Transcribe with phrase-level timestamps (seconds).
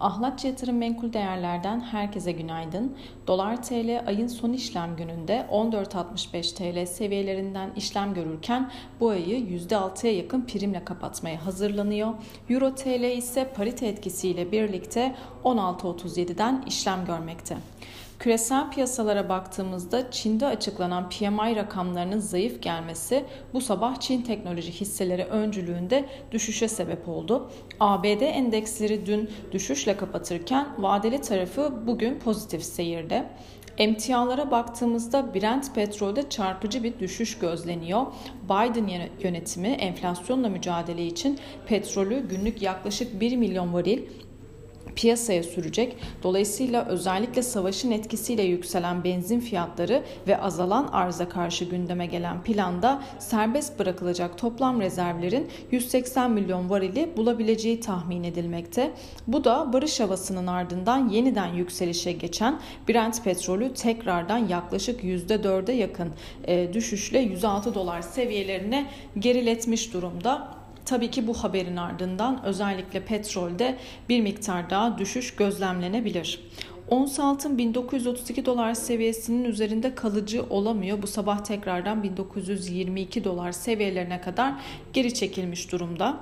[0.00, 2.96] Ahlatçı Yatırım Menkul Değerler'den herkese günaydın.
[3.26, 10.42] Dolar TL ayın son işlem gününde 14.65 TL seviyelerinden işlem görürken bu ayı %6'ya yakın
[10.42, 12.14] primle kapatmaya hazırlanıyor.
[12.50, 15.14] Euro TL ise parite etkisiyle birlikte
[15.44, 17.56] 16.37'den işlem görmekte.
[18.18, 26.04] Küresel piyasalara baktığımızda Çin'de açıklanan PMI rakamlarının zayıf gelmesi bu sabah Çin teknoloji hisseleri öncülüğünde
[26.32, 27.50] düşüşe sebep oldu.
[27.80, 33.30] ABD endeksleri dün düşüşle kapatırken vadeli tarafı bugün pozitif seyirde.
[33.78, 38.06] Emtialara baktığımızda Brent petrolde çarpıcı bir düşüş gözleniyor.
[38.44, 44.02] Biden yönetimi enflasyonla mücadele için petrolü günlük yaklaşık 1 milyon varil
[44.98, 45.96] piyasaya sürecek.
[46.22, 53.78] Dolayısıyla özellikle savaşın etkisiyle yükselen benzin fiyatları ve azalan arza karşı gündeme gelen planda serbest
[53.78, 58.92] bırakılacak toplam rezervlerin 180 milyon varili bulabileceği tahmin edilmekte.
[59.26, 66.08] Bu da barış havasının ardından yeniden yükselişe geçen Brent petrolü tekrardan yaklaşık %4'e yakın
[66.44, 68.86] e, düşüşle 106 dolar seviyelerine
[69.18, 70.57] geriletmiş durumda.
[70.88, 73.76] Tabii ki bu haberin ardından özellikle petrolde
[74.08, 76.40] bir miktar daha düşüş gözlemlenebilir.
[76.88, 81.02] Ons altın 1932 dolar seviyesinin üzerinde kalıcı olamıyor.
[81.02, 84.54] Bu sabah tekrardan 1922 dolar seviyelerine kadar
[84.92, 86.20] geri çekilmiş durumda.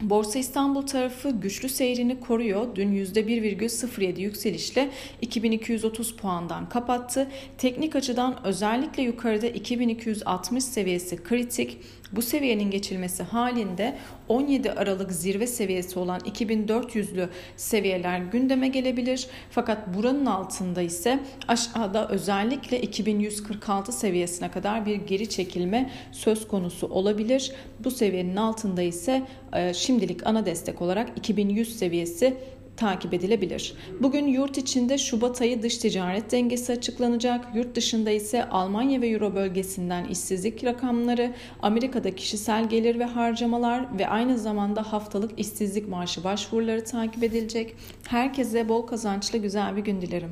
[0.00, 2.66] Borsa İstanbul tarafı güçlü seyrini koruyor.
[2.74, 4.90] Dün %1,07 yükselişle
[5.22, 7.28] 2230 puandan kapattı.
[7.58, 11.78] Teknik açıdan özellikle yukarıda 2260 seviyesi kritik.
[12.12, 13.96] Bu seviyenin geçilmesi halinde
[14.28, 19.26] 17 Aralık zirve seviyesi olan 2400'lü seviyeler gündeme gelebilir.
[19.50, 27.52] Fakat buranın altında ise aşağıda özellikle 2146 seviyesine kadar bir geri çekilme söz konusu olabilir.
[27.84, 32.36] Bu seviyenin altında ise e, şimdilik ana destek olarak 2100 seviyesi
[32.78, 33.74] takip edilebilir.
[34.00, 37.44] Bugün yurt içinde Şubat ayı dış ticaret dengesi açıklanacak.
[37.54, 44.08] Yurt dışında ise Almanya ve Euro bölgesinden işsizlik rakamları, Amerika'da kişisel gelir ve harcamalar ve
[44.08, 47.74] aynı zamanda haftalık işsizlik maaşı başvuruları takip edilecek.
[48.08, 50.30] Herkese bol kazançlı güzel bir gün dilerim.